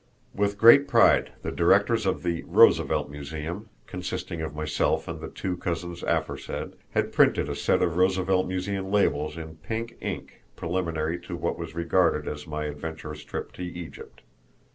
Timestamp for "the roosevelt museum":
2.23-3.69